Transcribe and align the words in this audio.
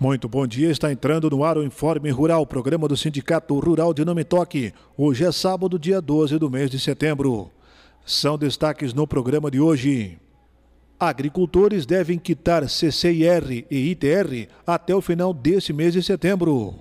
Muito 0.00 0.28
bom 0.28 0.46
dia, 0.46 0.70
está 0.70 0.92
entrando 0.92 1.28
no 1.28 1.42
ar 1.42 1.58
o 1.58 1.64
Informe 1.64 2.08
Rural, 2.08 2.46
programa 2.46 2.86
do 2.86 2.96
Sindicato 2.96 3.58
Rural 3.58 3.92
de 3.92 4.04
Nome 4.04 4.22
Toque. 4.22 4.72
Hoje 4.96 5.24
é 5.24 5.32
sábado, 5.32 5.76
dia 5.76 6.00
12 6.00 6.38
do 6.38 6.48
mês 6.48 6.70
de 6.70 6.78
setembro. 6.78 7.50
São 8.06 8.38
destaques 8.38 8.94
no 8.94 9.08
programa 9.08 9.50
de 9.50 9.58
hoje. 9.58 10.16
Agricultores 11.00 11.84
devem 11.84 12.16
quitar 12.16 12.68
CCIR 12.68 13.66
e 13.68 13.90
ITR 13.90 14.48
até 14.64 14.94
o 14.94 15.00
final 15.00 15.34
desse 15.34 15.72
mês 15.72 15.94
de 15.94 16.00
setembro. 16.00 16.76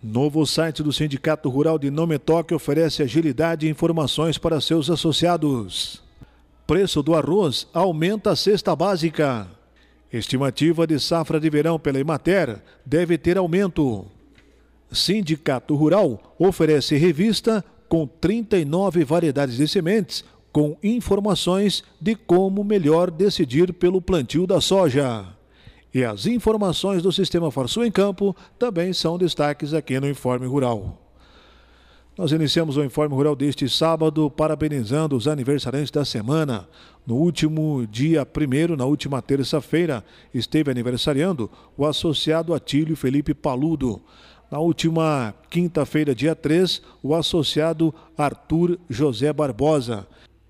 Novo 0.00 0.46
site 0.46 0.84
do 0.84 0.92
Sindicato 0.92 1.48
Rural 1.48 1.80
de 1.80 1.90
Nome 1.90 2.16
Toque 2.16 2.54
oferece 2.54 3.02
agilidade 3.02 3.66
e 3.66 3.70
informações 3.70 4.38
para 4.38 4.60
seus 4.60 4.88
associados. 4.88 6.00
Preço 6.64 7.02
do 7.02 7.12
arroz 7.12 7.66
aumenta 7.74 8.30
a 8.30 8.36
cesta 8.36 8.76
básica. 8.76 9.48
Estimativa 10.12 10.86
de 10.86 11.00
safra 11.00 11.40
de 11.40 11.50
verão 11.50 11.78
pela 11.78 11.98
Imater 11.98 12.62
deve 12.84 13.18
ter 13.18 13.36
aumento. 13.36 14.06
Sindicato 14.90 15.74
Rural 15.74 16.34
oferece 16.38 16.96
revista 16.96 17.64
com 17.88 18.06
39 18.06 19.04
variedades 19.04 19.56
de 19.56 19.66
sementes 19.66 20.24
com 20.52 20.76
informações 20.82 21.84
de 22.00 22.14
como 22.14 22.64
melhor 22.64 23.10
decidir 23.10 23.74
pelo 23.74 24.00
plantio 24.00 24.46
da 24.46 24.60
soja. 24.60 25.26
E 25.92 26.04
as 26.04 26.26
informações 26.26 27.02
do 27.02 27.12
Sistema 27.12 27.50
Farsul 27.50 27.84
em 27.84 27.90
Campo 27.90 28.34
também 28.58 28.92
são 28.92 29.18
destaques 29.18 29.74
aqui 29.74 30.00
no 30.00 30.08
Informe 30.08 30.46
Rural. 30.46 31.05
Nós 32.16 32.32
iniciamos 32.32 32.78
o 32.78 32.82
Informe 32.82 33.14
Rural 33.14 33.36
deste 33.36 33.68
sábado 33.68 34.30
parabenizando 34.30 35.14
os 35.14 35.28
aniversariantes 35.28 35.90
da 35.90 36.02
semana. 36.02 36.66
No 37.06 37.16
último 37.16 37.86
dia 37.90 38.24
primeiro, 38.24 38.74
na 38.74 38.86
última 38.86 39.20
terça-feira, 39.20 40.02
esteve 40.32 40.70
aniversariando 40.70 41.50
o 41.76 41.84
associado 41.84 42.54
Atílio 42.54 42.96
Felipe 42.96 43.34
Paludo. 43.34 44.00
Na 44.50 44.58
última 44.58 45.34
quinta-feira, 45.50 46.14
dia 46.14 46.34
3, 46.34 46.80
o 47.02 47.14
associado 47.14 47.94
Arthur 48.16 48.78
José 48.88 49.30
Barbosa. 49.30 50.06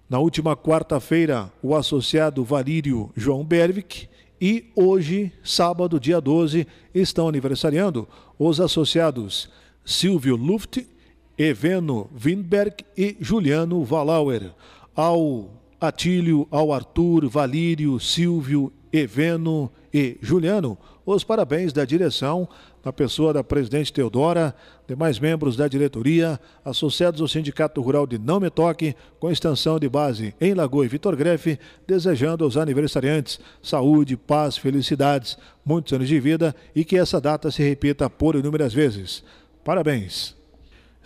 Na 0.08 0.20
última 0.20 0.56
quarta-feira, 0.56 1.52
o 1.60 1.74
associado 1.74 2.44
Valírio 2.44 3.10
João 3.16 3.44
Berwick. 3.44 4.08
E 4.40 4.70
hoje, 4.76 5.32
sábado, 5.42 5.98
dia 5.98 6.20
12, 6.20 6.64
estão 6.94 7.26
aniversariando 7.26 8.06
os 8.38 8.60
associados 8.60 9.50
Silvio 9.84 10.36
Luft 10.36 10.94
Eveno 11.38 12.08
Winberg 12.16 12.84
e 12.96 13.16
Juliano 13.20 13.84
Valauer. 13.84 14.52
Ao 14.94 15.50
Atílio, 15.80 16.48
ao 16.50 16.72
Arthur, 16.72 17.28
Valírio, 17.28 18.00
Silvio, 18.00 18.72
Eveno 18.92 19.70
e 19.92 20.16
Juliano, 20.22 20.78
os 21.04 21.22
parabéns 21.22 21.72
da 21.72 21.84
direção, 21.84 22.48
na 22.84 22.92
pessoa 22.92 23.32
da 23.32 23.44
presidente 23.44 23.92
Teodora, 23.92 24.54
demais 24.88 25.18
membros 25.18 25.56
da 25.56 25.68
diretoria, 25.68 26.40
associados 26.64 27.20
ao 27.20 27.28
Sindicato 27.28 27.80
Rural 27.80 28.06
de 28.06 28.18
Não 28.18 28.40
Me 28.40 28.48
Toque, 28.48 28.94
com 29.20 29.30
extensão 29.30 29.78
de 29.78 29.88
base 29.88 30.34
em 30.40 30.54
Lagoa 30.54 30.84
e 30.84 30.88
Vitor 30.88 31.14
Grefe, 31.14 31.58
desejando 31.86 32.44
aos 32.44 32.56
aniversariantes 32.56 33.38
saúde, 33.62 34.16
paz, 34.16 34.56
felicidades, 34.56 35.36
muitos 35.64 35.92
anos 35.92 36.08
de 36.08 36.18
vida 36.18 36.54
e 36.74 36.84
que 36.84 36.96
essa 36.96 37.20
data 37.20 37.50
se 37.50 37.62
repita 37.62 38.08
por 38.08 38.34
inúmeras 38.34 38.72
vezes. 38.72 39.22
Parabéns! 39.64 40.36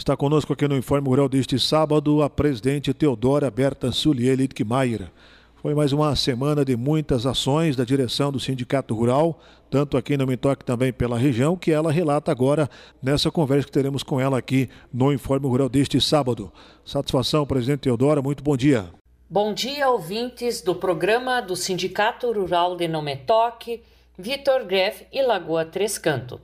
Está 0.00 0.16
conosco 0.16 0.54
aqui 0.54 0.66
no 0.66 0.78
Informe 0.78 1.08
Rural 1.08 1.28
deste 1.28 1.58
sábado 1.58 2.22
a 2.22 2.30
presidente 2.30 2.94
Teodora 2.94 3.50
Berta 3.50 3.92
Sulier 3.92 4.34
Littkemeyer. 4.34 5.10
Foi 5.56 5.74
mais 5.74 5.92
uma 5.92 6.16
semana 6.16 6.64
de 6.64 6.74
muitas 6.74 7.26
ações 7.26 7.76
da 7.76 7.84
direção 7.84 8.32
do 8.32 8.40
Sindicato 8.40 8.94
Rural, 8.94 9.38
tanto 9.68 9.98
aqui 9.98 10.16
no 10.16 10.26
Mintoque 10.26 10.64
também 10.64 10.90
pela 10.90 11.18
região, 11.18 11.54
que 11.54 11.70
ela 11.70 11.92
relata 11.92 12.32
agora 12.32 12.66
nessa 13.02 13.30
conversa 13.30 13.66
que 13.66 13.72
teremos 13.72 14.02
com 14.02 14.18
ela 14.18 14.38
aqui 14.38 14.70
no 14.90 15.12
Informe 15.12 15.46
Rural 15.46 15.68
deste 15.68 16.00
sábado. 16.00 16.50
Satisfação, 16.82 17.46
presidente 17.46 17.80
Teodora, 17.80 18.22
muito 18.22 18.42
bom 18.42 18.56
dia. 18.56 18.86
Bom 19.28 19.52
dia, 19.52 19.90
ouvintes 19.90 20.62
do 20.62 20.74
programa 20.74 21.42
do 21.42 21.54
Sindicato 21.54 22.32
Rural 22.32 22.74
de 22.74 22.88
Nometoque, 22.88 23.82
Vitor 24.18 24.64
Greff 24.64 25.06
e 25.12 25.20
Lagoa 25.20 25.66
Três 25.66 25.98
Canto. 25.98 26.40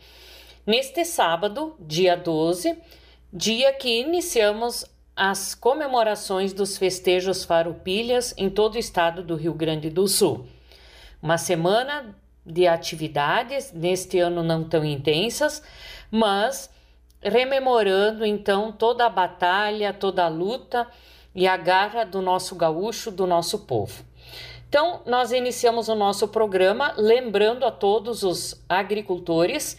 Neste 0.67 1.07
sábado, 1.07 1.75
dia 1.81 2.17
12, 2.17 2.77
dia 3.33 3.73
que 3.73 4.01
iniciamos 4.01 4.85
as 5.15 5.55
comemorações 5.55 6.53
dos 6.53 6.77
festejos 6.77 7.45
farupilhas 7.45 8.35
em 8.37 8.51
todo 8.51 8.75
o 8.75 8.79
estado 8.79 9.23
do 9.23 9.35
Rio 9.35 9.55
Grande 9.55 9.89
do 9.91 10.07
Sul. 10.07 10.47
Uma 11.23 11.39
semana 11.39 12.15
de 12.45 12.67
atividades, 12.67 13.73
neste 13.73 14.19
ano 14.19 14.43
não 14.43 14.63
tão 14.63 14.85
intensas, 14.85 15.63
mas 16.11 16.71
rememorando 17.21 18.25
então 18.25 18.71
toda 18.71 19.07
a 19.07 19.11
batalha, 19.11 19.93
toda 19.93 20.25
a 20.25 20.29
luta 20.29 20.87
e 21.35 21.49
a 21.49 21.57
garra 21.57 22.05
do 22.05 22.23
nosso 22.23 22.55
gaúcho, 22.55 23.11
do 23.11 23.27
nosso 23.27 23.61
povo. 23.61 24.05
Então, 24.69 25.01
nós 25.07 25.33
iniciamos 25.33 25.89
o 25.89 25.95
nosso 25.95 26.29
programa 26.29 26.93
lembrando 26.97 27.65
a 27.65 27.71
todos 27.71 28.23
os 28.23 28.63
agricultores 28.69 29.79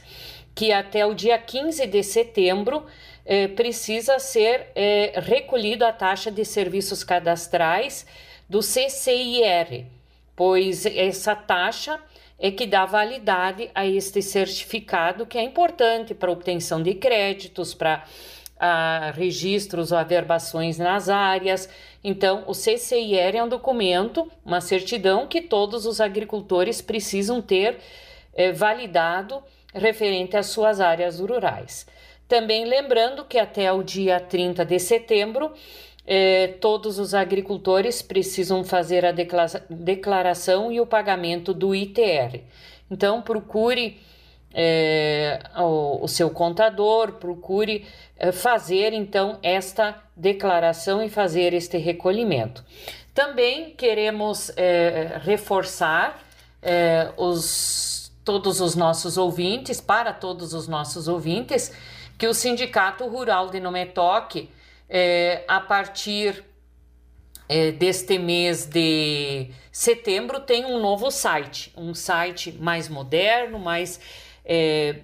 que 0.55 0.71
até 0.71 1.05
o 1.05 1.13
dia 1.13 1.37
15 1.37 1.85
de 1.85 2.01
setembro 2.01 2.83
eh, 3.29 3.49
precisa 3.49 4.19
ser 4.19 4.71
eh, 4.73 5.11
recolhido 5.17 5.85
a 5.85 5.91
taxa 5.91 6.31
de 6.31 6.45
serviços 6.45 7.03
cadastrais 7.03 8.05
do 8.47 8.61
CCIR, 8.61 9.85
pois 10.33 10.85
essa 10.85 11.35
taxa 11.35 11.99
é 12.39 12.49
que 12.51 12.65
dá 12.65 12.85
validade 12.85 13.69
a 13.75 13.85
este 13.85 14.21
certificado 14.21 15.25
que 15.25 15.37
é 15.37 15.43
importante 15.43 16.13
para 16.13 16.31
obtenção 16.31 16.81
de 16.81 16.93
créditos, 16.93 17.73
para 17.73 18.05
a 18.57 19.11
registros 19.13 19.91
ou 19.91 19.97
averbações 19.97 20.77
nas 20.77 21.09
áreas. 21.09 21.67
Então, 22.01 22.45
o 22.47 22.53
CCIR 22.53 23.35
é 23.35 23.43
um 23.43 23.49
documento, 23.49 24.31
uma 24.45 24.61
certidão 24.61 25.27
que 25.27 25.41
todos 25.41 25.85
os 25.85 25.99
agricultores 25.99 26.81
precisam 26.81 27.41
ter 27.41 27.77
eh, 28.33 28.53
validado 28.53 29.43
referente 29.73 30.37
às 30.37 30.45
suas 30.45 30.79
áreas 30.79 31.19
rurais. 31.19 31.85
Também 32.27 32.65
lembrando 32.65 33.23
que 33.23 33.39
até 33.39 33.71
o 33.71 33.81
dia 33.81 34.19
30 34.19 34.65
de 34.65 34.79
setembro, 34.79 35.53
eh, 36.05 36.55
todos 36.61 36.99
os 36.99 37.13
agricultores 37.13 38.01
precisam 38.01 38.63
fazer 38.63 39.05
a 39.05 39.13
declaração 39.69 40.71
e 40.71 40.79
o 40.81 40.85
pagamento 40.85 41.53
do 41.53 41.73
ITR. 41.73 42.41
Então, 42.91 43.21
procure 43.21 43.99
eh, 44.53 45.39
o, 45.57 46.03
o, 46.03 46.07
seu 46.07 46.29
contador, 46.29 47.13
procure 47.13 47.85
eh, 48.17 48.31
fazer 48.31 48.93
então 48.93 49.37
esta 49.41 50.01
declaração 50.15 51.03
e 51.03 51.09
fazer 51.09 51.53
este 51.53 51.77
recolhimento. 51.77 52.63
Também 53.13 53.71
queremos 53.71 54.51
reforçar 55.23 56.23
os 57.17 58.11
todos 58.23 58.59
os 58.59 58.75
nossos 58.75 59.17
ouvintes, 59.17 59.79
para 59.79 60.11
todos 60.11 60.53
os 60.53 60.67
nossos 60.67 61.07
ouvintes, 61.07 61.71
que 62.17 62.27
o 62.27 62.33
Sindicato 62.33 63.05
Rural 63.07 63.49
de 63.49 63.59
Nometoque, 63.59 64.49
é, 64.89 65.43
a 65.47 65.59
partir 65.59 66.43
é, 67.47 67.71
deste 67.71 68.17
mês 68.17 68.65
de 68.65 69.51
setembro, 69.71 70.39
tem 70.39 70.65
um 70.65 70.79
novo 70.79 71.11
site, 71.11 71.71
um 71.77 71.93
site 71.93 72.51
mais 72.53 72.89
moderno, 72.89 73.59
mais 73.59 73.99
é, 74.43 75.01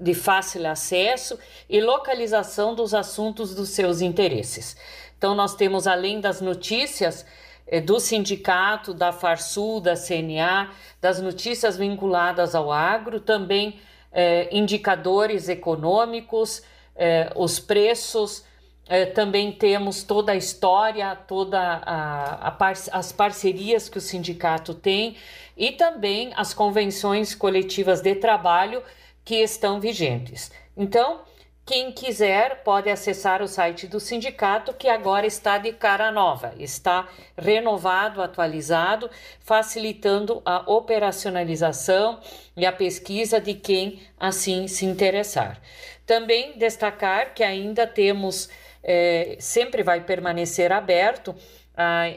de 0.00 0.14
fácil 0.14 0.66
acesso 0.66 1.38
e 1.68 1.80
localização 1.80 2.74
dos 2.74 2.94
assuntos 2.94 3.54
dos 3.54 3.70
seus 3.70 4.00
interesses. 4.00 4.76
Então, 5.18 5.34
nós 5.34 5.54
temos, 5.54 5.86
além 5.86 6.20
das 6.20 6.40
notícias, 6.40 7.26
é, 7.66 7.80
do 7.80 7.98
sindicato, 7.98 8.94
da 8.94 9.12
Farsul, 9.12 9.80
da 9.80 9.94
CNA, 9.94 10.70
das 11.00 11.20
notícias 11.20 11.76
vinculadas 11.76 12.54
ao 12.54 12.70
agro, 12.70 13.20
também 13.20 13.80
é, 14.16 14.48
indicadores 14.50 15.50
econômicos, 15.50 16.62
é, 16.96 17.30
os 17.36 17.60
preços, 17.60 18.42
é, 18.88 19.04
também 19.04 19.52
temos 19.52 20.02
toda 20.02 20.32
a 20.32 20.36
história, 20.36 21.14
toda 21.14 21.60
a, 21.60 22.48
a 22.48 22.72
as 22.92 23.12
parcerias 23.12 23.90
que 23.90 23.98
o 23.98 24.00
sindicato 24.00 24.72
tem 24.72 25.16
e 25.54 25.72
também 25.72 26.32
as 26.34 26.54
convenções 26.54 27.34
coletivas 27.34 28.00
de 28.00 28.14
trabalho 28.14 28.82
que 29.22 29.36
estão 29.36 29.80
vigentes. 29.80 30.50
Então, 30.74 31.20
quem 31.66 31.90
quiser 31.90 32.62
pode 32.62 32.88
acessar 32.88 33.42
o 33.42 33.48
site 33.48 33.88
do 33.88 33.98
sindicato, 33.98 34.72
que 34.72 34.88
agora 34.88 35.26
está 35.26 35.58
de 35.58 35.72
cara 35.72 36.12
nova, 36.12 36.54
está 36.60 37.08
renovado, 37.36 38.22
atualizado, 38.22 39.10
facilitando 39.40 40.40
a 40.44 40.58
operacionalização 40.70 42.20
e 42.56 42.64
a 42.64 42.70
pesquisa 42.70 43.40
de 43.40 43.52
quem 43.54 44.00
assim 44.18 44.68
se 44.68 44.86
interessar. 44.86 45.60
Também 46.06 46.56
destacar 46.56 47.34
que 47.34 47.42
ainda 47.42 47.84
temos, 47.84 48.48
é, 48.80 49.36
sempre 49.40 49.82
vai 49.82 50.02
permanecer 50.02 50.70
aberto 50.70 51.34
a 51.76 52.12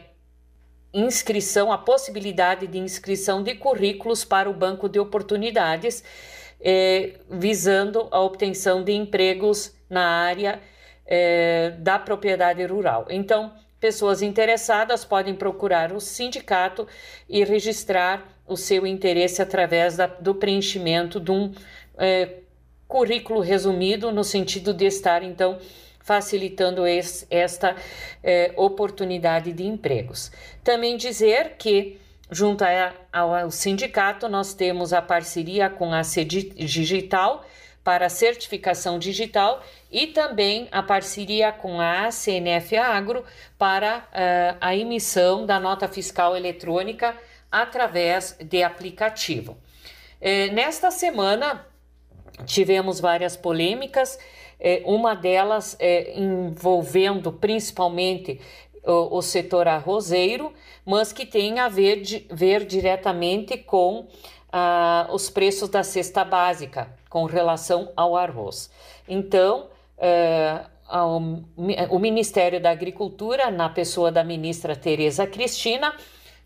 inscrição, 0.93 1.71
a 1.71 1.77
possibilidade 1.79 2.67
de 2.67 2.77
inscrição 2.77 3.41
de 3.41 3.55
currículos 3.55 4.23
para 4.23 4.47
o 4.47 4.53
banco 4.53 4.87
de 4.87 4.99
oportunidades 4.99 6.03
eh, 6.61 7.13
visando 7.29 8.07
a 8.11 8.19
obtenção 8.19 8.83
de 8.83 8.91
empregos 8.91 9.73
na 9.89 10.05
área 10.05 10.59
eh, 11.05 11.73
da 11.79 11.97
propriedade 11.97 12.63
rural. 12.65 13.07
Então, 13.09 13.53
pessoas 13.79 14.21
interessadas 14.21 15.05
podem 15.05 15.33
procurar 15.33 15.93
o 15.93 15.99
sindicato 15.99 16.87
e 17.27 17.43
registrar 17.43 18.27
o 18.45 18.57
seu 18.57 18.85
interesse 18.85 19.41
através 19.41 19.95
da, 19.95 20.07
do 20.07 20.35
preenchimento 20.35 21.19
de 21.19 21.31
um 21.31 21.53
eh, 21.97 22.39
currículo 22.87 23.39
resumido, 23.39 24.11
no 24.11 24.23
sentido 24.23 24.73
de 24.73 24.85
estar, 24.85 25.23
então, 25.23 25.59
facilitando 26.01 26.87
esse, 26.87 27.27
esta 27.29 27.75
oportunidade 28.55 29.53
de 29.53 29.63
empregos. 29.63 30.31
Também 30.63 30.97
dizer 30.97 31.55
que 31.55 31.99
Junto 32.31 32.63
ao 33.11 33.49
sindicato, 33.49 34.29
nós 34.29 34.53
temos 34.53 34.93
a 34.93 35.01
parceria 35.01 35.67
com 35.67 35.91
a 35.91 36.01
Digital 36.01 37.43
para 37.83 38.07
certificação 38.07 38.99
digital 38.99 39.63
e 39.91 40.05
também 40.07 40.67
a 40.71 40.83
parceria 40.83 41.51
com 41.51 41.81
a 41.81 42.11
CNF 42.11 42.77
Agro 42.77 43.23
para 43.57 43.97
uh, 43.97 44.57
a 44.61 44.75
emissão 44.75 45.43
da 45.43 45.59
nota 45.59 45.87
fiscal 45.87 46.37
eletrônica 46.37 47.17
através 47.51 48.37
de 48.39 48.61
aplicativo. 48.61 49.57
Eh, 50.21 50.51
nesta 50.51 50.91
semana, 50.91 51.65
tivemos 52.45 52.99
várias 52.99 53.35
polêmicas, 53.35 54.19
eh, 54.59 54.83
uma 54.85 55.15
delas 55.15 55.75
envolvendo 56.15 57.31
principalmente 57.31 58.39
o, 58.83 59.17
o 59.17 59.21
setor 59.21 59.67
arrozeiro, 59.67 60.53
mas 60.85 61.11
que 61.11 61.25
tem 61.25 61.59
a 61.59 61.67
ver, 61.67 62.01
de, 62.01 62.25
ver 62.31 62.65
diretamente 62.65 63.57
com 63.57 64.07
ah, 64.51 65.07
os 65.11 65.29
preços 65.29 65.69
da 65.69 65.83
cesta 65.83 66.23
básica 66.23 66.91
com 67.09 67.25
relação 67.25 67.91
ao 67.95 68.15
arroz. 68.15 68.71
Então, 69.07 69.67
eh, 69.97 70.59
ao, 70.87 71.17
o 71.89 71.99
Ministério 71.99 72.59
da 72.61 72.71
Agricultura, 72.71 73.51
na 73.51 73.69
pessoa 73.69 74.11
da 74.11 74.23
ministra 74.23 74.75
Tereza 74.75 75.25
Cristina, 75.27 75.95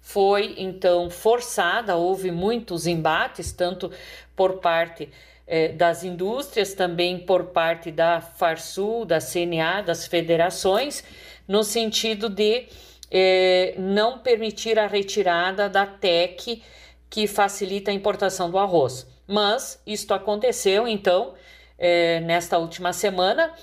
foi 0.02 0.56
então 0.58 1.10
forçada, 1.10 1.96
houve 1.96 2.30
muitos 2.32 2.88
embates, 2.88 3.54
tanto 3.54 3.90
por 4.36 4.60
parte 4.60 5.10
eh, 5.48 5.70
das 5.70 6.04
indústrias, 6.04 6.74
também 6.74 7.20
por 7.20 7.46
parte 7.46 7.90
da 7.92 8.20
Farsul, 8.20 9.06
da 9.06 9.20
CNA, 9.20 9.82
das 9.82 10.06
federações, 10.06 11.04
no 11.48 11.64
sentido 11.64 12.30
de 12.30 12.68
eh, 13.12 13.76
não 13.78 14.20
permitir 14.20 14.80
a 14.80 14.88
retirada 14.88 15.70
da 15.70 15.86
TEC 15.86 16.64
que 17.10 17.28
facilita 17.28 17.92
a 17.92 17.94
importação 17.94 18.50
do 18.50 18.58
arroz. 18.58 19.06
Mas 19.28 19.82
isto 19.86 20.14
aconteceu, 20.14 20.88
então, 20.88 21.34
eh, 21.78 22.20
nesta 22.22 22.58
última 22.58 22.92
semana, 22.92 23.54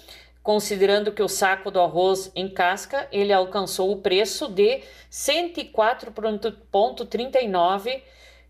considerando 0.43 1.13
que 1.13 1.23
o 1.23 1.29
saco 1.29 1.71
do 1.71 1.79
arroz 1.81 2.33
em 2.35 2.49
casca 2.49 3.07
ele 3.13 3.33
alcançou 3.33 3.93
o 3.93 4.01
preço 4.01 4.49
de 4.49 4.83
104,39 5.11 8.03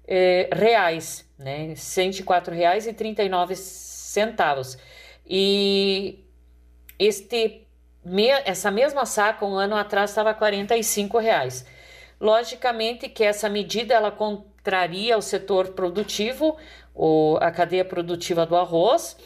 eh, 0.07 0.49
reais, 0.53 1.29
né? 1.39 1.75
104 1.75 2.55
reais 2.55 2.87
e 2.87 2.93
39 2.93 3.57
centavos. 3.57 4.79
E 5.27 6.25
este 6.99 7.67
essa 8.45 8.71
mesma 8.71 9.07
saca 9.07 9.45
um 9.45 9.55
ano 9.55 9.77
atrás 9.77 10.11
estava 10.11 10.33
R$ 10.33 11.21
reais. 11.21 11.67
Logicamente 12.21 13.09
que 13.09 13.25
essa 13.25 13.49
medida 13.49 13.95
ela 13.95 14.11
contraria 14.11 15.17
o 15.17 15.23
setor 15.23 15.69
produtivo, 15.69 16.57
ou 16.95 17.39
a 17.39 17.51
cadeia 17.51 17.85
produtiva 17.85 18.45
do 18.45 18.57
arroz, 18.57 19.17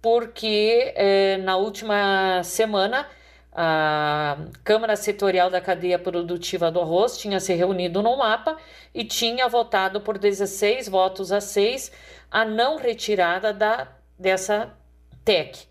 porque 0.00 0.92
eh, 0.96 1.38
na 1.38 1.56
última 1.56 2.42
semana 2.44 3.08
a 3.52 4.38
Câmara 4.62 4.94
Setorial 4.94 5.50
da 5.50 5.60
Cadeia 5.60 5.98
Produtiva 5.98 6.70
do 6.70 6.80
Arroz 6.80 7.18
tinha 7.18 7.40
se 7.40 7.52
reunido 7.54 8.00
no 8.02 8.16
mapa 8.16 8.56
e 8.94 9.02
tinha 9.04 9.48
votado 9.48 10.00
por 10.00 10.16
16 10.16 10.88
votos 10.88 11.32
a 11.32 11.40
6 11.40 11.90
a 12.30 12.44
não 12.44 12.76
retirada 12.76 13.52
da, 13.52 13.88
dessa 14.16 14.72
TEC 15.24 15.66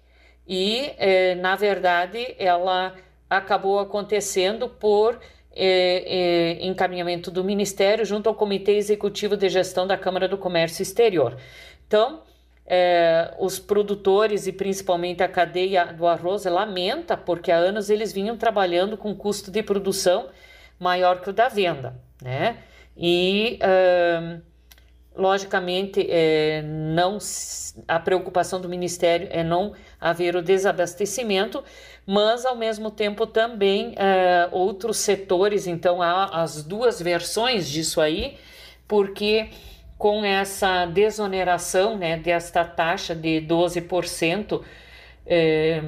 e, 0.47 0.94
eh, 0.97 1.35
na 1.35 1.55
verdade, 1.55 2.35
ela 2.39 2.95
acabou 3.29 3.79
acontecendo 3.79 4.69
por 4.69 5.19
eh, 5.53 6.57
eh, 6.61 6.65
encaminhamento 6.65 7.29
do 7.29 7.44
Ministério 7.44 8.05
junto 8.05 8.29
ao 8.29 8.35
Comitê 8.35 8.77
Executivo 8.77 9.35
de 9.35 9.49
Gestão 9.49 9.85
da 9.85 9.97
Câmara 9.97 10.27
do 10.27 10.38
Comércio 10.38 10.81
Exterior. 10.81 11.38
Então, 11.85 12.21
os 13.39 13.59
produtores 13.59 14.45
e 14.45 14.51
principalmente 14.51 15.23
a 15.23 15.27
cadeia 15.29 15.85
do 15.85 16.05
arroz 16.05 16.44
lamenta 16.44 17.15
porque 17.15 17.49
há 17.49 17.55
anos 17.55 17.89
eles 17.89 18.11
vinham 18.11 18.35
trabalhando 18.35 18.97
com 18.97 19.15
custo 19.15 19.49
de 19.49 19.63
produção 19.63 20.27
maior 20.77 21.21
que 21.21 21.29
o 21.29 21.33
da 21.33 21.47
venda, 21.47 21.95
né? 22.21 22.57
E 22.97 23.57
logicamente 25.17 26.05
é, 26.09 26.61
não 26.63 27.17
a 27.87 27.99
preocupação 27.99 28.59
do 28.59 28.69
Ministério 28.69 29.27
é 29.31 29.43
não 29.43 29.73
haver 29.99 30.35
o 30.35 30.41
desabastecimento, 30.41 31.63
mas 32.05 32.45
ao 32.45 32.55
mesmo 32.55 32.89
tempo 32.89 33.27
também 33.27 33.93
é, 33.97 34.47
outros 34.51 34.97
setores, 34.97 35.67
então 35.67 36.01
há 36.01 36.41
as 36.41 36.63
duas 36.63 37.01
versões 37.01 37.67
disso 37.69 37.99
aí, 37.99 38.37
porque 38.87 39.49
com 39.97 40.23
essa 40.23 40.85
desoneração 40.85 41.97
né, 41.97 42.17
desta 42.17 42.63
taxa 42.63 43.15
de 43.15 43.41
12% 43.41 44.61
é, 45.25 45.83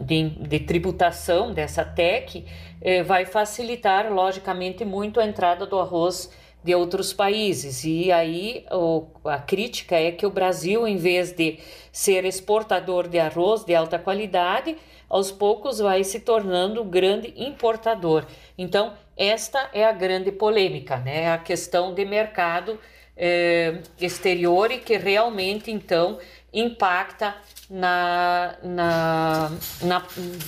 de, 0.00 0.30
de 0.30 0.60
tributação 0.60 1.52
dessa 1.52 1.84
TEC, 1.84 2.44
é, 2.80 3.02
vai 3.02 3.24
facilitar, 3.24 4.12
logicamente, 4.12 4.84
muito 4.84 5.20
a 5.20 5.26
entrada 5.26 5.64
do 5.66 5.78
arroz 5.78 6.30
de 6.64 6.74
outros 6.74 7.12
países. 7.12 7.84
E 7.84 8.10
aí 8.10 8.64
o, 8.72 9.06
a 9.24 9.38
crítica 9.38 9.96
é 9.96 10.10
que 10.10 10.24
o 10.24 10.30
Brasil, 10.30 10.88
em 10.88 10.96
vez 10.96 11.30
de 11.30 11.58
ser 11.92 12.24
exportador 12.24 13.06
de 13.06 13.18
arroz 13.18 13.64
de 13.64 13.74
alta 13.74 13.98
qualidade, 13.98 14.76
aos 15.08 15.30
poucos 15.30 15.78
vai 15.78 16.02
se 16.02 16.20
tornando 16.20 16.82
grande 16.82 17.34
importador. 17.36 18.24
Então, 18.56 18.94
esta 19.16 19.68
é 19.72 19.84
a 19.84 19.92
grande 19.92 20.32
polêmica, 20.32 20.96
né? 20.96 21.30
A 21.30 21.38
questão 21.38 21.94
de 21.94 22.04
mercado 22.04 22.80
eh, 23.16 23.80
exterior 24.00 24.72
e 24.72 24.78
que 24.78 24.96
realmente, 24.96 25.70
então, 25.70 26.18
impacta 26.52 27.36
na, 27.68 28.56
na, 28.62 29.52
na, 29.82 30.02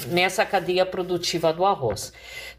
nessa 0.09 0.45
cadeia 0.47 0.87
produtiva 0.87 1.53
do 1.53 1.65
arroz. 1.65 2.13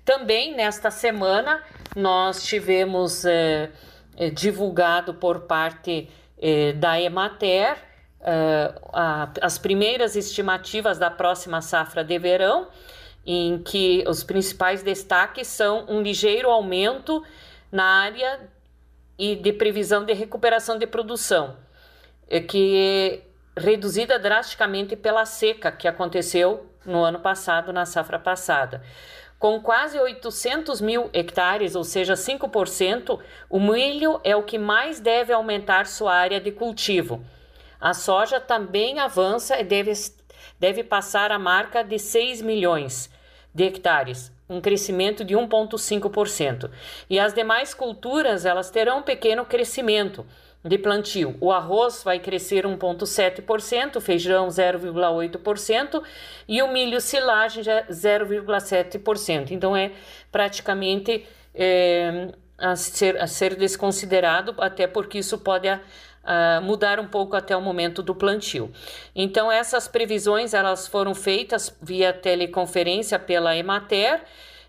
Também 0.07 0.55
nesta 0.55 0.89
semana 0.89 1.61
nós 1.93 2.45
tivemos 2.45 3.25
é, 3.25 3.69
divulgado 4.33 5.13
por 5.15 5.41
parte 5.41 6.09
é, 6.41 6.71
da 6.71 6.97
Emater 6.97 7.75
a, 8.93 9.29
as 9.41 9.57
primeiras 9.57 10.15
estimativas 10.15 10.97
da 10.97 11.11
próxima 11.11 11.61
safra 11.61 12.05
de 12.05 12.17
verão, 12.17 12.69
em 13.25 13.61
que 13.61 14.05
os 14.07 14.23
principais 14.23 14.81
destaques 14.81 15.47
são 15.47 15.85
um 15.89 16.01
ligeiro 16.01 16.49
aumento 16.49 17.21
na 17.69 17.83
área 17.83 18.49
e 19.19 19.35
de 19.35 19.51
previsão 19.51 20.05
de 20.05 20.13
recuperação 20.13 20.77
de 20.77 20.87
produção, 20.87 21.57
que 22.47 23.21
reduzida 23.57 24.17
drasticamente 24.17 24.95
pela 24.95 25.25
seca 25.25 25.69
que 25.69 25.85
aconteceu 25.85 26.65
no 26.85 27.03
ano 27.03 27.19
passado, 27.19 27.73
na 27.73 27.85
safra 27.85 28.17
passada. 28.17 28.81
Com 29.39 29.61
quase 29.61 29.99
800 29.99 30.81
mil 30.81 31.11
hectares, 31.13 31.75
ou 31.75 31.83
seja, 31.83 32.15
5%, 32.15 33.19
o 33.49 33.59
milho 33.59 34.19
é 34.23 34.35
o 34.35 34.41
que 34.41 34.57
mais 34.57 34.99
deve 34.99 35.31
aumentar 35.31 35.85
sua 35.85 36.15
área 36.15 36.41
de 36.41 36.51
cultivo. 36.51 37.23
A 37.79 37.93
soja 37.93 38.39
também 38.39 38.97
avança 38.99 39.59
e 39.59 39.63
deve, 39.63 39.93
deve 40.59 40.83
passar 40.83 41.31
a 41.31 41.37
marca 41.37 41.83
de 41.83 41.99
6 41.99 42.41
milhões 42.41 43.11
de 43.53 43.63
hectares, 43.63 44.31
um 44.49 44.59
crescimento 44.59 45.23
de 45.23 45.35
1,5%. 45.35 46.71
E 47.07 47.19
as 47.19 47.33
demais 47.33 47.75
culturas 47.75 48.43
elas 48.43 48.71
terão 48.71 48.99
um 48.99 49.03
pequeno 49.03 49.45
crescimento 49.45 50.25
de 50.67 50.77
plantio. 50.77 51.35
O 51.39 51.51
arroz 51.51 52.03
vai 52.03 52.19
crescer 52.19 52.65
1,7%, 52.65 54.01
feijão 54.01 54.47
0,8% 54.47 56.03
e 56.47 56.61
o 56.61 56.71
milho 56.71 56.99
silagem 56.99 57.63
0,7%. 57.63 59.51
Então 59.51 59.75
é 59.75 59.91
praticamente 60.31 61.25
é, 61.53 62.29
a, 62.57 62.75
ser, 62.75 63.21
a 63.21 63.27
ser 63.27 63.55
desconsiderado, 63.55 64.53
até 64.57 64.85
porque 64.87 65.19
isso 65.19 65.37
pode 65.37 65.67
a, 65.67 65.79
a 66.23 66.61
mudar 66.61 66.99
um 66.99 67.07
pouco 67.07 67.35
até 67.35 67.55
o 67.55 67.61
momento 67.61 68.03
do 68.03 68.13
plantio. 68.13 68.71
Então 69.15 69.51
essas 69.51 69.87
previsões 69.87 70.53
elas 70.53 70.87
foram 70.87 71.15
feitas 71.15 71.75
via 71.81 72.11
teleconferência 72.11 73.17
pela 73.17 73.55
Emater 73.55 74.21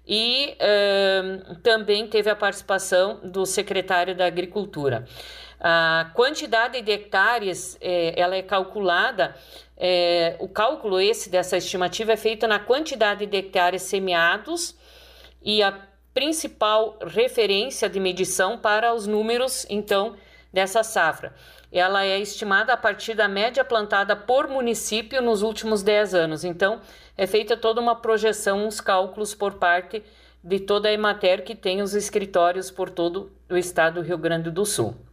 e 0.07 0.57
também 1.62 2.07
teve 2.07 2.31
a 2.31 2.37
participação 2.37 3.21
do 3.23 3.45
secretário 3.45 4.14
da 4.14 4.25
Agricultura. 4.25 5.05
A 5.61 6.11
quantidade 6.15 6.81
de 6.81 6.93
hectares, 6.93 7.77
é, 7.81 8.15
ela 8.19 8.37
é 8.37 8.43
calculada, 8.43 9.35
é, 9.77 10.37
o 10.38 10.49
cálculo 10.49 11.00
esse 11.00 11.29
dessa 11.29 11.57
estimativa 11.57 12.12
é 12.12 12.17
feito 12.17 12.47
na 12.47 12.59
quantidade 12.59 13.27
de 13.27 13.37
hectares 13.37 13.83
semeados 13.83 14.77
e 15.43 15.62
a 15.62 15.77
principal 16.15 16.99
referência 17.07 17.88
de 17.88 17.99
medição 17.99 18.59
para 18.59 18.93
os 18.95 19.07
números, 19.07 19.67
então, 19.69 20.17
dessa 20.53 20.83
safra. 20.83 21.35
Ela 21.71 22.05
é 22.05 22.19
estimada 22.19 22.73
a 22.73 22.77
partir 22.77 23.15
da 23.15 23.29
média 23.29 23.65
plantada 23.65 24.17
por 24.17 24.49
município 24.49 25.21
nos 25.21 25.43
últimos 25.43 25.83
10 25.83 26.15
anos. 26.15 26.45
Então, 26.45 26.81
é 27.17 27.27
feita 27.27 27.57
toda 27.57 27.81
uma 27.81 27.95
projeção, 27.95 28.67
uns 28.67 28.81
cálculos 28.81 29.35
por 29.35 29.55
parte 29.55 30.03
de 30.43 30.61
toda 30.61 30.88
a 30.88 30.93
Emater 30.93 31.45
que 31.45 31.55
tem 31.55 31.83
os 31.83 31.95
escritórios 31.95 32.71
por 32.71 32.88
todo 32.88 33.31
o 33.50 33.57
estado 33.57 34.00
do 34.00 34.07
Rio 34.07 34.17
Grande 34.17 34.50
do 34.50 34.65
Sul. 34.65 35.08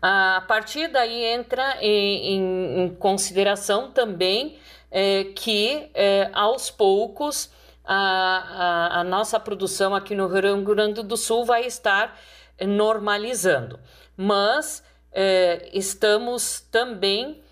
A 0.00 0.44
partir 0.46 0.88
daí 0.88 1.24
entra 1.24 1.78
em, 1.80 2.34
em, 2.34 2.80
em 2.82 2.94
consideração 2.94 3.90
também 3.90 4.58
é, 4.90 5.24
que 5.34 5.90
é, 5.94 6.30
aos 6.32 6.70
poucos 6.70 7.50
a, 7.84 8.94
a, 8.94 9.00
a, 9.00 9.04
nossa 9.04 9.38
produção 9.38 9.94
aqui 9.94 10.14
no 10.14 10.26
Rio 10.26 10.62
Grande 10.62 11.02
do 11.02 11.16
Sul 11.16 11.44
vai 11.44 11.66
estar 11.66 12.18
normalizando. 12.60 13.78
Mas 14.16 14.82
é, 15.12 15.68
estamos 15.72 16.60
também 16.70 17.42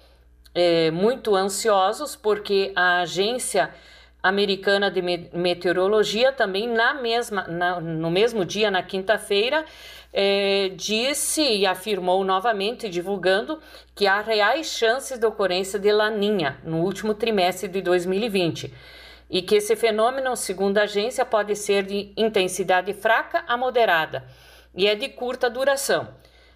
é, 0.54 0.90
muito 0.90 1.34
ansiosos 1.34 2.14
porque 2.14 2.72
a 2.76 3.00
agência 3.00 3.74
americana 4.24 4.90
de 4.90 5.02
meteorologia 5.34 6.32
também 6.32 6.66
na 6.66 6.94
mesma 6.94 7.42
na, 7.46 7.78
no 7.78 8.10
mesmo 8.10 8.42
dia 8.42 8.70
na 8.70 8.82
quinta-feira 8.82 9.66
é, 10.10 10.70
disse 10.74 11.42
e 11.42 11.66
afirmou 11.66 12.24
novamente 12.24 12.88
divulgando 12.88 13.60
que 13.94 14.06
há 14.06 14.22
reais 14.22 14.68
chances 14.68 15.18
de 15.18 15.26
ocorrência 15.26 15.78
de 15.78 15.92
laninha 15.92 16.58
no 16.64 16.78
último 16.78 17.12
trimestre 17.12 17.68
de 17.68 17.82
2020 17.82 18.72
e 19.28 19.42
que 19.42 19.56
esse 19.56 19.76
fenômeno, 19.76 20.34
segundo 20.36 20.78
a 20.78 20.84
agência, 20.84 21.24
pode 21.26 21.54
ser 21.54 21.82
de 21.82 22.10
intensidade 22.16 22.94
fraca 22.94 23.44
a 23.46 23.58
moderada 23.58 24.24
e 24.74 24.86
é 24.86 24.94
de 24.94 25.10
curta 25.10 25.50
duração. 25.50 26.08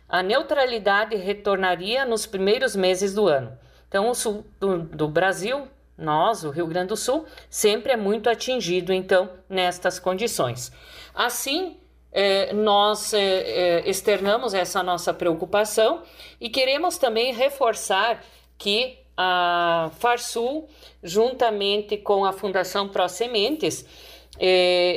A 0.09 0.23
neutralidade 0.23 1.17
retornaria 1.17 2.07
nos 2.07 2.25
primeiros 2.25 2.75
meses 2.75 3.13
do 3.13 3.27
ano. 3.27 3.53
Então, 3.89 4.09
o 4.09 4.15
sul 4.15 4.47
do, 4.59 4.79
do 4.79 5.09
Brasil, 5.09 5.69
nós, 5.99 6.45
o 6.45 6.51
Rio 6.51 6.67
Grande 6.67 6.89
do 6.89 6.97
Sul, 6.97 7.27
sempre 7.51 7.93
é 7.93 7.97
muito 7.97 8.31
atingido, 8.31 8.93
então, 8.93 9.29
nestas 9.49 9.99
condições. 9.99 10.71
Assim, 11.13 11.77
eh, 12.13 12.53
nós 12.53 13.13
eh, 13.13 13.83
externamos 13.85 14.55
essa 14.55 14.81
nossa 14.83 15.13
preocupação 15.13 16.03
e 16.41 16.49
queremos 16.49 16.97
também 16.99 17.35
reforçar 17.35 18.25
que 18.57 18.97
a 19.17 19.91
Farsul, 19.99 20.69
juntamente 21.03 21.97
com 21.97 22.25
a 22.25 22.33
Fundação 22.33 22.89
Pro 22.89 23.09
Sementes, 23.09 23.85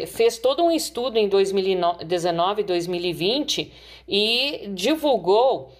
fez 0.09 0.37
todo 0.37 0.63
um 0.63 0.69
estudo 0.69 1.17
em 1.17 1.27
2019 1.27 2.61
e 2.61 2.63
2020 2.63 3.73
e 4.07 4.69
divulgou 4.71 5.71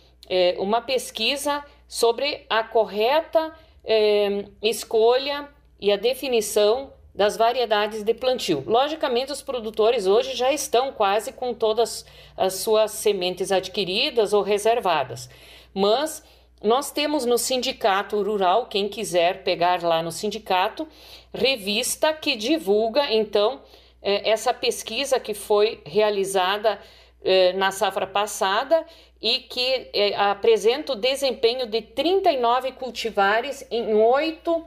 uma 0.58 0.82
pesquisa 0.82 1.64
sobre 1.88 2.44
a 2.50 2.64
correta 2.64 3.54
eh, 3.84 4.46
escolha 4.62 5.50
e 5.80 5.92
a 5.92 5.98
definição 5.98 6.94
das 7.14 7.36
variedades 7.36 8.04
de 8.04 8.14
plantio. 8.14 8.64
Logicamente, 8.66 9.32
os 9.32 9.42
produtores 9.42 10.08
hoje 10.08 10.36
já 10.36 10.52
estão 10.52 10.92
quase 10.94 11.34
com 11.34 11.54
todas 11.54 12.06
as 12.38 12.54
suas 12.56 12.92
sementes 12.92 13.52
adquiridas 13.52 14.32
ou 14.34 14.42
reservadas, 14.42 15.30
mas 15.74 16.24
nós 16.64 16.92
temos 16.92 17.26
no 17.26 17.38
sindicato 17.38 18.22
rural, 18.22 18.68
quem 18.68 18.88
quiser 18.88 19.44
pegar 19.44 19.84
lá 19.84 20.02
no 20.04 20.12
sindicato, 20.12 20.88
revista 21.34 22.14
que 22.14 22.36
divulga 22.36 23.12
então 23.12 23.62
eh, 24.02 24.30
essa 24.30 24.54
pesquisa 24.54 25.20
que 25.20 25.34
foi 25.34 25.82
realizada 25.86 26.80
eh, 27.24 27.54
na 27.54 27.72
safra 27.72 28.06
passada 28.06 28.86
e 29.22 29.40
que 29.40 29.90
eh, 29.94 30.16
apresenta 30.16 30.94
o 30.94 30.96
desempenho 30.96 31.68
de 31.68 31.82
39 31.82 32.72
cultivares 32.72 33.66
em 33.70 33.94
oito 33.94 34.66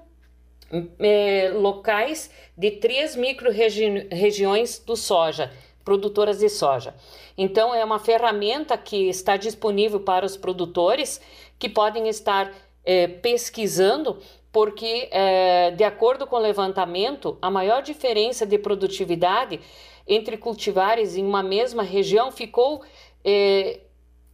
eh, 1.00 1.50
locais 1.54 2.30
de 2.56 2.70
três 2.72 3.16
micro-regiões 3.16 4.78
do 4.78 4.96
soja, 4.96 5.52
produtoras 5.84 6.38
de 6.38 6.48
soja. 6.48 6.94
Então, 7.36 7.74
é 7.74 7.84
uma 7.84 7.98
ferramenta 7.98 8.78
que 8.78 9.08
está 9.08 9.36
disponível 9.36 10.00
para 10.00 10.24
os 10.24 10.36
produtores 10.36 11.20
que 11.58 11.68
podem 11.68 12.08
estar 12.08 12.52
eh, 12.84 13.08
pesquisando, 13.08 14.18
porque, 14.52 15.08
eh, 15.10 15.72
de 15.72 15.82
acordo 15.82 16.26
com 16.26 16.36
o 16.36 16.38
levantamento, 16.40 17.36
a 17.42 17.50
maior 17.50 17.82
diferença 17.82 18.46
de 18.46 18.56
produtividade 18.56 19.60
entre 20.06 20.36
cultivares 20.36 21.16
em 21.16 21.24
uma 21.24 21.42
mesma 21.42 21.82
região 21.82 22.30
ficou 22.30 22.82
eh, 23.24 23.80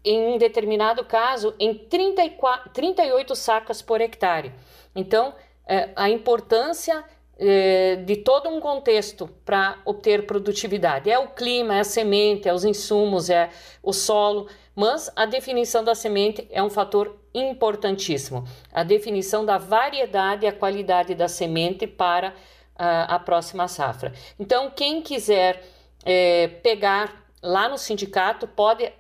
em 0.05 0.35
um 0.35 0.39
determinado 0.39 1.05
caso, 1.05 1.55
em 1.59 1.75
34, 1.75 2.71
38 2.71 3.37
sacas 3.37 3.83
por 3.83 4.01
hectare. 4.01 4.53
Então, 4.95 5.35
é, 5.67 5.91
a 5.95 6.09
importância 6.09 7.05
é, 7.39 7.97
de 7.97 8.17
todo 8.17 8.49
um 8.49 8.61
contexto 8.61 9.29
para 9.45 9.79
obter 9.85 10.27
produtividade 10.27 11.11
é 11.11 11.19
o 11.19 11.29
clima, 11.29 11.77
é 11.77 11.81
a 11.81 11.85
semente, 11.85 12.49
é 12.49 12.53
os 12.53 12.65
insumos, 12.65 13.31
é 13.31 13.51
o 13.83 13.93
solo, 13.93 14.47
mas 14.75 15.11
a 15.17 15.27
definição 15.27 15.83
da 15.83 15.95
semente 15.95 16.47
é 16.51 16.63
um 16.63 16.71
fator 16.71 17.17
importantíssimo. 17.35 18.45
A 18.73 18.83
definição 18.83 19.45
da 19.45 19.59
variedade 19.59 20.45
e 20.45 20.49
a 20.49 20.53
qualidade 20.53 21.15
da 21.15 21.29
semente 21.29 21.87
para 21.87 22.35
a, 22.77 23.17
a 23.17 23.19
próxima 23.19 23.69
safra. 23.69 24.13
Então, 24.39 24.71
quem 24.71 25.01
quiser 25.03 25.63
é, 26.05 26.49
pegar 26.63 27.27
lá 27.43 27.69
no 27.69 27.79
sindicato 27.79 28.47
pode 28.47 28.91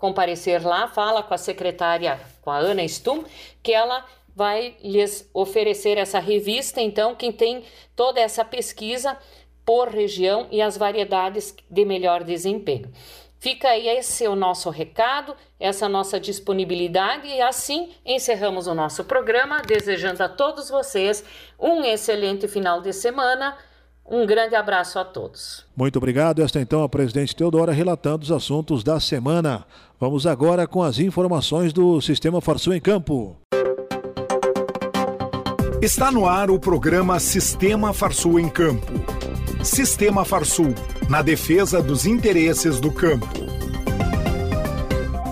comparecer 0.00 0.66
lá, 0.66 0.88
fala 0.88 1.22
com 1.22 1.34
a 1.34 1.38
secretária, 1.38 2.18
com 2.40 2.50
a 2.50 2.56
Ana 2.56 2.82
Stum, 2.82 3.22
que 3.62 3.72
ela 3.72 4.04
vai 4.34 4.74
lhes 4.82 5.28
oferecer 5.34 5.98
essa 5.98 6.18
revista, 6.18 6.80
então, 6.80 7.14
quem 7.14 7.30
tem 7.30 7.62
toda 7.94 8.18
essa 8.18 8.44
pesquisa 8.44 9.16
por 9.64 9.88
região 9.88 10.48
e 10.50 10.62
as 10.62 10.76
variedades 10.78 11.54
de 11.70 11.84
melhor 11.84 12.24
desempenho. 12.24 12.90
Fica 13.38 13.68
aí 13.68 13.88
esse 13.88 14.24
é 14.24 14.28
o 14.28 14.34
nosso 14.34 14.68
recado, 14.70 15.34
essa 15.58 15.88
nossa 15.88 16.18
disponibilidade 16.18 17.26
e 17.26 17.40
assim 17.40 17.90
encerramos 18.04 18.66
o 18.66 18.74
nosso 18.74 19.04
programa, 19.04 19.62
desejando 19.62 20.22
a 20.22 20.28
todos 20.28 20.68
vocês 20.68 21.24
um 21.58 21.82
excelente 21.84 22.48
final 22.48 22.80
de 22.80 22.92
semana. 22.92 23.56
Um 24.10 24.26
grande 24.26 24.56
abraço 24.56 24.98
a 24.98 25.04
todos. 25.04 25.64
Muito 25.76 25.96
obrigado. 25.96 26.42
Esta 26.42 26.60
então 26.60 26.82
a 26.82 26.88
presidente 26.88 27.34
Teodora 27.34 27.70
relatando 27.70 28.24
os 28.24 28.32
assuntos 28.32 28.82
da 28.82 28.98
semana. 28.98 29.64
Vamos 30.00 30.26
agora 30.26 30.66
com 30.66 30.82
as 30.82 30.98
informações 30.98 31.72
do 31.72 32.00
Sistema 32.00 32.40
Farsul 32.40 32.74
em 32.74 32.80
Campo. 32.80 33.36
Está 35.80 36.10
no 36.10 36.26
ar 36.26 36.50
o 36.50 36.58
programa 36.58 37.20
Sistema 37.20 37.92
Farsul 37.94 38.40
em 38.40 38.48
Campo. 38.48 38.92
Sistema 39.62 40.24
Farsul, 40.24 40.74
na 41.08 41.22
defesa 41.22 41.80
dos 41.80 42.04
interesses 42.04 42.80
do 42.80 42.90
campo. 42.90 43.28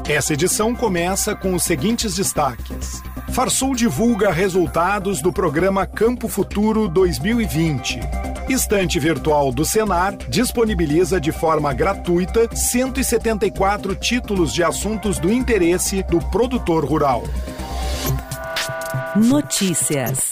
Essa 0.09 0.35
edição 0.35 0.75
começa 0.75 1.35
com 1.35 1.53
os 1.53 1.65
seguintes 1.65 2.15
destaques. 2.15 3.03
Farsul 3.31 3.75
divulga 3.75 4.31
resultados 4.31 5.21
do 5.21 5.33
programa 5.33 5.85
Campo 5.85 6.29
Futuro 6.29 6.89
2020. 6.89 8.01
Estante 8.49 8.99
virtual 8.99 9.53
do 9.53 9.63
Senar 9.63 10.17
disponibiliza 10.27 11.21
de 11.21 11.31
forma 11.31 11.75
gratuita 11.75 12.49
174 12.57 13.95
títulos 13.95 14.55
de 14.55 14.65
assuntos 14.65 15.19
do 15.19 15.31
interesse 15.31 16.03
do 16.05 16.19
produtor 16.19 16.83
rural. 16.83 17.25
Notícias. 19.15 20.31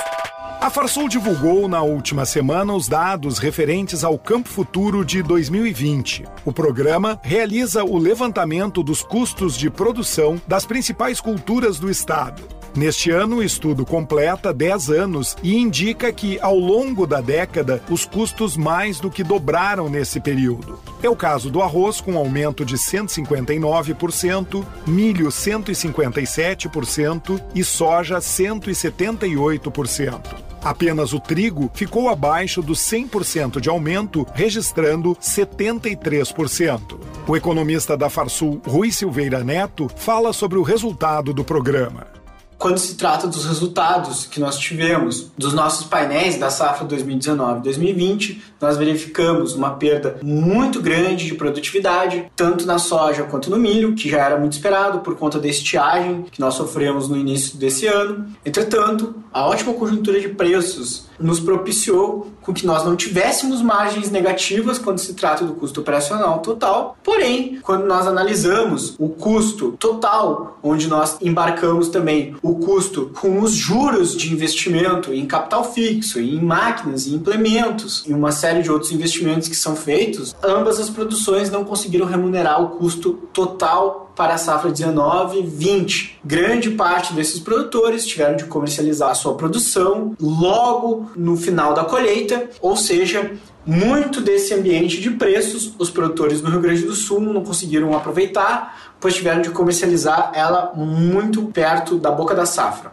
A 0.58 0.70
Farsul 0.70 1.10
divulgou 1.10 1.68
na 1.68 1.82
última 1.82 2.24
semana 2.24 2.72
os 2.72 2.88
dados 2.88 3.38
referentes 3.38 4.02
ao 4.02 4.18
Campo 4.18 4.48
Futuro 4.48 5.04
de 5.04 5.22
2020. 5.22 6.24
O 6.42 6.52
programa 6.54 7.20
realiza 7.22 7.84
o 7.84 7.98
levantamento 7.98 8.82
dos 8.82 9.02
custos 9.02 9.58
de 9.58 9.68
produção 9.68 10.40
das 10.48 10.64
principais 10.64 11.20
culturas 11.20 11.78
do 11.78 11.90
estado. 11.90 12.42
Neste 12.76 13.10
ano, 13.10 13.36
o 13.36 13.42
estudo 13.42 13.86
completa 13.86 14.52
10 14.52 14.90
anos 14.90 15.34
e 15.42 15.56
indica 15.56 16.12
que, 16.12 16.38
ao 16.40 16.58
longo 16.58 17.06
da 17.06 17.22
década, 17.22 17.82
os 17.88 18.04
custos 18.04 18.54
mais 18.54 19.00
do 19.00 19.10
que 19.10 19.24
dobraram 19.24 19.88
nesse 19.88 20.20
período. 20.20 20.78
É 21.02 21.08
o 21.08 21.16
caso 21.16 21.48
do 21.48 21.62
arroz, 21.62 22.02
com 22.02 22.18
aumento 22.18 22.66
de 22.66 22.76
159%, 22.76 24.62
milho 24.86 25.28
157% 25.28 27.42
e 27.54 27.64
soja 27.64 28.18
178%. 28.18 30.20
Apenas 30.62 31.14
o 31.14 31.20
trigo 31.20 31.70
ficou 31.72 32.10
abaixo 32.10 32.60
dos 32.60 32.80
100% 32.80 33.58
de 33.58 33.70
aumento, 33.70 34.26
registrando 34.34 35.16
73%. 35.16 36.98
O 37.26 37.34
economista 37.34 37.96
da 37.96 38.10
Farsul, 38.10 38.60
Rui 38.66 38.92
Silveira 38.92 39.42
Neto, 39.42 39.90
fala 39.96 40.34
sobre 40.34 40.58
o 40.58 40.62
resultado 40.62 41.32
do 41.32 41.42
programa 41.42 42.14
quando 42.58 42.78
se 42.78 42.94
trata 42.94 43.26
dos 43.26 43.44
resultados 43.44 44.26
que 44.26 44.40
nós 44.40 44.58
tivemos 44.58 45.30
dos 45.36 45.52
nossos 45.52 45.86
painéis 45.86 46.38
da 46.38 46.50
safra 46.50 46.86
2019-2020, 46.86 48.38
nós 48.60 48.76
verificamos 48.76 49.54
uma 49.54 49.70
perda 49.70 50.18
muito 50.22 50.80
grande 50.80 51.26
de 51.26 51.34
produtividade, 51.34 52.30
tanto 52.34 52.66
na 52.66 52.78
soja 52.78 53.24
quanto 53.24 53.50
no 53.50 53.58
milho, 53.58 53.94
que 53.94 54.08
já 54.08 54.24
era 54.24 54.38
muito 54.38 54.54
esperado 54.54 55.00
por 55.00 55.16
conta 55.16 55.38
da 55.38 55.48
estiagem 55.48 56.24
que 56.30 56.40
nós 56.40 56.54
sofremos 56.54 57.08
no 57.08 57.16
início 57.16 57.58
desse 57.58 57.86
ano. 57.86 58.26
Entretanto, 58.44 59.14
a 59.32 59.46
ótima 59.46 59.74
conjuntura 59.74 60.20
de 60.20 60.28
preços 60.28 61.05
nos 61.18 61.40
propiciou 61.40 62.28
com 62.42 62.52
que 62.52 62.66
nós 62.66 62.84
não 62.84 62.96
tivéssemos 62.96 63.60
margens 63.62 64.10
negativas 64.10 64.78
quando 64.78 64.98
se 64.98 65.14
trata 65.14 65.44
do 65.44 65.54
custo 65.54 65.80
operacional 65.80 66.38
total. 66.40 66.96
Porém, 67.02 67.58
quando 67.62 67.86
nós 67.86 68.06
analisamos 68.06 68.94
o 68.98 69.08
custo 69.08 69.72
total, 69.72 70.58
onde 70.62 70.88
nós 70.88 71.16
embarcamos 71.20 71.88
também 71.88 72.36
o 72.42 72.54
custo 72.56 73.10
com 73.18 73.40
os 73.40 73.52
juros 73.52 74.16
de 74.16 74.32
investimento 74.32 75.12
em 75.12 75.26
capital 75.26 75.64
fixo, 75.64 76.20
em 76.20 76.40
máquinas, 76.40 77.06
em 77.06 77.14
implementos 77.14 78.04
e 78.06 78.12
uma 78.12 78.32
série 78.32 78.62
de 78.62 78.70
outros 78.70 78.92
investimentos 78.92 79.48
que 79.48 79.56
são 79.56 79.74
feitos, 79.74 80.34
ambas 80.42 80.78
as 80.78 80.90
produções 80.90 81.50
não 81.50 81.64
conseguiram 81.64 82.06
remunerar 82.06 82.62
o 82.62 82.70
custo 82.70 83.14
total 83.32 84.05
para 84.16 84.34
a 84.34 84.38
safra 84.38 84.72
19 84.72 85.42
20. 85.42 86.20
Grande 86.24 86.70
parte 86.70 87.12
desses 87.12 87.38
produtores 87.38 88.06
tiveram 88.06 88.36
de 88.36 88.44
comercializar 88.46 89.10
a 89.10 89.14
sua 89.14 89.34
produção 89.34 90.16
logo 90.18 91.10
no 91.14 91.36
final 91.36 91.74
da 91.74 91.84
colheita, 91.84 92.48
ou 92.60 92.76
seja, 92.76 93.30
muito 93.66 94.20
desse 94.20 94.54
ambiente 94.54 95.00
de 95.00 95.10
preços 95.10 95.74
os 95.78 95.90
produtores 95.90 96.40
do 96.40 96.50
Rio 96.50 96.60
Grande 96.60 96.82
do 96.82 96.94
Sul 96.94 97.20
não 97.20 97.44
conseguiram 97.44 97.94
aproveitar, 97.94 98.94
pois 98.98 99.14
tiveram 99.14 99.42
de 99.42 99.50
comercializar 99.50 100.32
ela 100.34 100.72
muito 100.74 101.42
perto 101.46 101.98
da 101.98 102.10
boca 102.10 102.34
da 102.34 102.46
safra. 102.46 102.92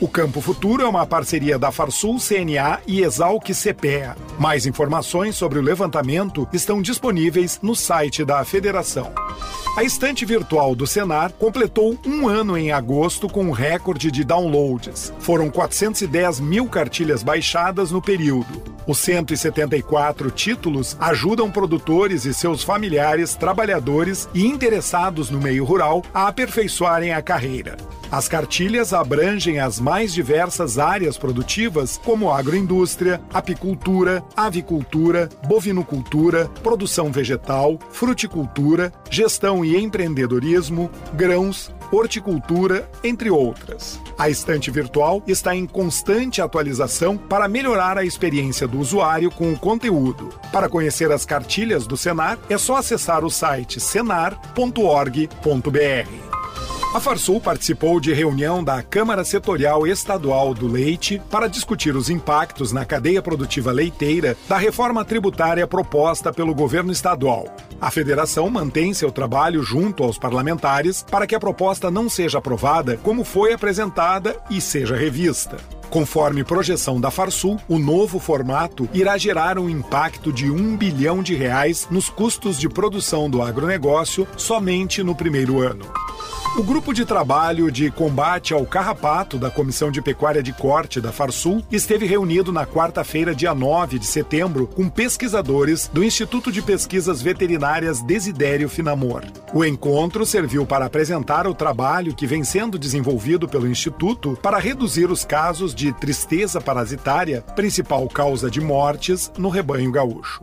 O 0.00 0.08
Campo 0.08 0.40
Futuro 0.40 0.82
é 0.82 0.88
uma 0.88 1.06
parceria 1.06 1.56
da 1.56 1.70
Farsul 1.70 2.18
CNA 2.18 2.80
e 2.84 3.02
Exalc 3.02 3.44
CPEA. 3.54 4.16
Mais 4.40 4.66
informações 4.66 5.36
sobre 5.36 5.58
o 5.58 5.62
levantamento 5.62 6.48
estão 6.52 6.82
disponíveis 6.82 7.60
no 7.62 7.76
site 7.76 8.24
da 8.24 8.44
federação. 8.44 9.12
A 9.76 9.84
estante 9.84 10.24
virtual 10.24 10.74
do 10.74 10.84
Senar 10.84 11.32
completou 11.32 11.96
um 12.04 12.26
ano 12.26 12.58
em 12.58 12.72
agosto 12.72 13.28
com 13.28 13.44
um 13.44 13.52
recorde 13.52 14.10
de 14.10 14.24
downloads. 14.24 15.12
Foram 15.20 15.48
410 15.48 16.40
mil 16.40 16.68
cartilhas 16.68 17.22
baixadas 17.22 17.92
no 17.92 18.02
período. 18.02 18.73
Os 18.86 18.98
174 18.98 20.30
títulos 20.30 20.96
ajudam 21.00 21.50
produtores 21.50 22.26
e 22.26 22.34
seus 22.34 22.62
familiares, 22.62 23.34
trabalhadores 23.34 24.28
e 24.34 24.46
interessados 24.46 25.30
no 25.30 25.40
meio 25.40 25.64
rural 25.64 26.02
a 26.12 26.28
aperfeiçoarem 26.28 27.12
a 27.12 27.22
carreira. 27.22 27.76
As 28.12 28.28
cartilhas 28.28 28.92
abrangem 28.92 29.58
as 29.58 29.80
mais 29.80 30.12
diversas 30.12 30.78
áreas 30.78 31.16
produtivas, 31.16 31.98
como 32.04 32.30
agroindústria, 32.30 33.20
apicultura, 33.32 34.22
avicultura, 34.36 35.28
bovinocultura, 35.48 36.46
produção 36.62 37.10
vegetal, 37.10 37.78
fruticultura, 37.90 38.92
gestão 39.10 39.64
e 39.64 39.76
empreendedorismo, 39.76 40.90
grãos, 41.14 41.72
horticultura, 41.94 42.88
entre 43.02 43.30
outras. 43.30 44.00
A 44.18 44.28
estante 44.28 44.70
virtual 44.70 45.22
está 45.26 45.54
em 45.54 45.66
constante 45.66 46.42
atualização 46.42 47.16
para 47.16 47.48
melhorar 47.48 47.98
a 47.98 48.04
experiência 48.04 48.66
do 48.66 48.78
usuário 48.78 49.30
com 49.30 49.52
o 49.52 49.58
conteúdo. 49.58 50.28
Para 50.52 50.68
conhecer 50.68 51.10
as 51.12 51.24
cartilhas 51.24 51.86
do 51.86 51.96
Senar, 51.96 52.38
é 52.48 52.58
só 52.58 52.76
acessar 52.76 53.24
o 53.24 53.30
site 53.30 53.80
senar.org.br. 53.80 56.33
A 56.94 57.00
Farsul 57.00 57.40
participou 57.40 57.98
de 57.98 58.12
reunião 58.12 58.62
da 58.62 58.80
Câmara 58.80 59.24
Setorial 59.24 59.84
Estadual 59.84 60.54
do 60.54 60.68
Leite 60.68 61.20
para 61.28 61.48
discutir 61.48 61.96
os 61.96 62.08
impactos 62.08 62.70
na 62.70 62.84
cadeia 62.84 63.20
produtiva 63.20 63.72
leiteira 63.72 64.36
da 64.48 64.56
reforma 64.56 65.04
tributária 65.04 65.66
proposta 65.66 66.32
pelo 66.32 66.54
governo 66.54 66.92
estadual. 66.92 67.48
A 67.80 67.90
federação 67.90 68.48
mantém 68.48 68.94
seu 68.94 69.10
trabalho 69.10 69.60
junto 69.60 70.04
aos 70.04 70.18
parlamentares 70.18 71.04
para 71.10 71.26
que 71.26 71.34
a 71.34 71.40
proposta 71.40 71.90
não 71.90 72.08
seja 72.08 72.38
aprovada 72.38 72.96
como 72.98 73.24
foi 73.24 73.52
apresentada 73.52 74.36
e 74.48 74.60
seja 74.60 74.94
revista. 74.94 75.56
Conforme 75.94 76.42
projeção 76.42 77.00
da 77.00 77.08
Farsul, 77.08 77.56
o 77.68 77.78
novo 77.78 78.18
formato 78.18 78.88
irá 78.92 79.16
gerar 79.16 79.60
um 79.60 79.70
impacto 79.70 80.32
de 80.32 80.50
um 80.50 80.76
bilhão 80.76 81.22
de 81.22 81.36
reais 81.36 81.86
nos 81.88 82.10
custos 82.10 82.58
de 82.58 82.68
produção 82.68 83.30
do 83.30 83.40
agronegócio 83.40 84.26
somente 84.36 85.04
no 85.04 85.14
primeiro 85.14 85.60
ano. 85.60 85.86
O 86.56 86.62
grupo 86.62 86.94
de 86.94 87.04
trabalho 87.04 87.68
de 87.68 87.90
combate 87.90 88.54
ao 88.54 88.64
carrapato 88.64 89.38
da 89.38 89.50
Comissão 89.50 89.90
de 89.90 90.00
Pecuária 90.00 90.40
de 90.40 90.52
Corte 90.52 91.00
da 91.00 91.10
Farsul 91.10 91.64
esteve 91.68 92.06
reunido 92.06 92.52
na 92.52 92.64
quarta-feira, 92.64 93.34
dia 93.34 93.52
9 93.52 93.98
de 93.98 94.06
setembro, 94.06 94.68
com 94.68 94.88
pesquisadores 94.88 95.90
do 95.92 96.04
Instituto 96.04 96.52
de 96.52 96.62
Pesquisas 96.62 97.20
Veterinárias 97.20 98.00
Desidério 98.02 98.68
Finamor. 98.68 99.24
O 99.52 99.64
encontro 99.64 100.24
serviu 100.24 100.64
para 100.64 100.84
apresentar 100.84 101.48
o 101.48 101.54
trabalho 101.54 102.14
que 102.14 102.24
vem 102.24 102.44
sendo 102.44 102.78
desenvolvido 102.78 103.48
pelo 103.48 103.68
Instituto 103.68 104.38
para 104.40 104.60
reduzir 104.60 105.10
os 105.10 105.24
casos 105.24 105.74
de 105.84 105.92
tristeza 105.92 106.62
parasitária, 106.62 107.42
principal 107.54 108.08
causa 108.08 108.50
de 108.50 108.58
mortes 108.58 109.30
no 109.36 109.50
rebanho 109.50 109.92
gaúcho. 109.92 110.42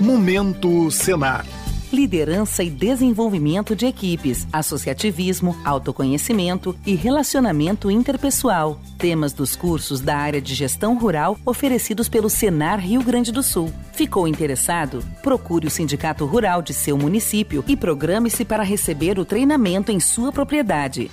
Momento 0.00 0.90
Senar 0.92 1.44
liderança 1.92 2.62
e 2.62 2.68
desenvolvimento 2.68 3.74
de 3.74 3.86
equipes, 3.86 4.46
associativismo, 4.52 5.56
autoconhecimento 5.64 6.76
e 6.84 6.94
relacionamento 6.94 7.90
interpessoal. 7.90 8.78
Temas 8.98 9.32
dos 9.32 9.56
cursos 9.56 10.00
da 10.00 10.16
área 10.16 10.40
de 10.40 10.54
gestão 10.54 10.98
rural 10.98 11.38
oferecidos 11.46 12.08
pelo 12.08 12.28
Senar 12.28 12.80
Rio 12.80 13.02
Grande 13.02 13.32
do 13.32 13.42
Sul. 13.42 13.72
Ficou 13.92 14.28
interessado? 14.28 15.02
Procure 15.22 15.68
o 15.68 15.70
Sindicato 15.70 16.26
Rural 16.26 16.60
de 16.60 16.74
seu 16.74 16.98
município 16.98 17.64
e 17.66 17.76
programe-se 17.76 18.44
para 18.44 18.62
receber 18.62 19.18
o 19.18 19.24
treinamento 19.24 19.90
em 19.90 20.00
sua 20.00 20.30
propriedade. 20.30 21.10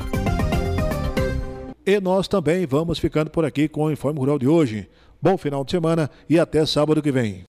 E 1.86 2.02
nós 2.02 2.28
também 2.28 2.68
vamos 2.68 3.00
ficando 3.00 3.32
por 3.32 3.46
aqui 3.46 3.70
com 3.70 3.86
o 3.86 3.92
Informe 3.92 4.20
Rural 4.20 4.38
de 4.38 4.48
hoje. 4.48 4.90
Bom 5.22 5.38
final 5.38 5.64
de 5.64 5.72
semana 5.72 6.10
e 6.28 6.40
até 6.40 6.66
sábado 6.66 7.02
que 7.02 7.12
vem. 7.12 7.40